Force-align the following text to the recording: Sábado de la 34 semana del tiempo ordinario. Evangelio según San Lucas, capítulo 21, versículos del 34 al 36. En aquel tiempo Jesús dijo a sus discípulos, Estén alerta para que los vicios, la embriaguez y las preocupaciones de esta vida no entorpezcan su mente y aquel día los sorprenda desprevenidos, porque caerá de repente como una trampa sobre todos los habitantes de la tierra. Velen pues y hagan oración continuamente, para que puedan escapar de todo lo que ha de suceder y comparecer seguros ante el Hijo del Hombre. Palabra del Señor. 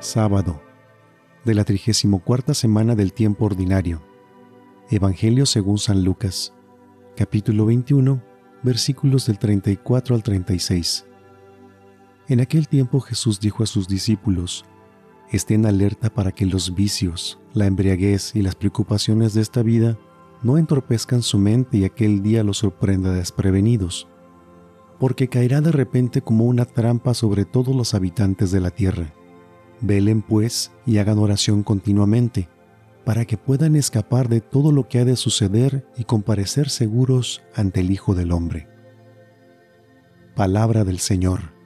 Sábado 0.00 0.62
de 1.44 1.52
la 1.52 1.62
34 1.62 2.54
semana 2.54 2.94
del 2.94 3.12
tiempo 3.12 3.44
ordinario. 3.44 4.02
Evangelio 4.88 5.44
según 5.44 5.76
San 5.76 6.04
Lucas, 6.04 6.54
capítulo 7.18 7.66
21, 7.66 8.22
versículos 8.62 9.26
del 9.26 9.38
34 9.38 10.14
al 10.14 10.22
36. 10.22 11.04
En 12.28 12.40
aquel 12.40 12.66
tiempo 12.66 13.00
Jesús 13.00 13.40
dijo 13.40 13.62
a 13.62 13.66
sus 13.66 13.88
discípulos, 13.88 14.64
Estén 15.30 15.66
alerta 15.66 16.08
para 16.08 16.32
que 16.32 16.46
los 16.46 16.74
vicios, 16.74 17.38
la 17.52 17.66
embriaguez 17.66 18.34
y 18.34 18.40
las 18.40 18.54
preocupaciones 18.54 19.34
de 19.34 19.42
esta 19.42 19.62
vida 19.62 19.98
no 20.42 20.56
entorpezcan 20.56 21.20
su 21.20 21.36
mente 21.38 21.76
y 21.76 21.84
aquel 21.84 22.22
día 22.22 22.42
los 22.42 22.56
sorprenda 22.56 23.12
desprevenidos, 23.12 24.08
porque 24.98 25.28
caerá 25.28 25.60
de 25.60 25.72
repente 25.72 26.22
como 26.22 26.46
una 26.46 26.64
trampa 26.64 27.12
sobre 27.12 27.44
todos 27.44 27.76
los 27.76 27.92
habitantes 27.92 28.50
de 28.50 28.60
la 28.60 28.70
tierra. 28.70 29.12
Velen 29.80 30.22
pues 30.22 30.70
y 30.86 30.98
hagan 30.98 31.18
oración 31.18 31.62
continuamente, 31.62 32.48
para 33.04 33.24
que 33.24 33.36
puedan 33.36 33.76
escapar 33.76 34.28
de 34.28 34.40
todo 34.40 34.72
lo 34.72 34.88
que 34.88 34.98
ha 34.98 35.04
de 35.04 35.16
suceder 35.16 35.86
y 35.96 36.04
comparecer 36.04 36.68
seguros 36.68 37.42
ante 37.54 37.80
el 37.80 37.90
Hijo 37.90 38.14
del 38.14 38.32
Hombre. 38.32 38.68
Palabra 40.34 40.84
del 40.84 40.98
Señor. 40.98 41.59